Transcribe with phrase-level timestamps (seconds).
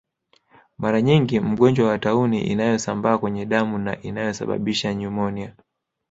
[0.77, 5.55] Mara nyingi mgonjwa wa tauni inayosambaa kwenye damu na inayosababisha nyumonia